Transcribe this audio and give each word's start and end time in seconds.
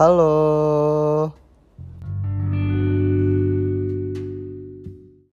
Halo. 0.00 0.99